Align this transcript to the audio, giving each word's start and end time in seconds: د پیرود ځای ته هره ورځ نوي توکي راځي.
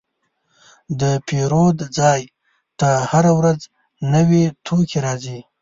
د 0.99 1.01
پیرود 1.27 1.77
ځای 1.97 2.21
ته 2.79 2.89
هره 3.11 3.31
ورځ 3.39 3.59
نوي 4.13 4.43
توکي 4.65 4.99
راځي. 5.05 5.39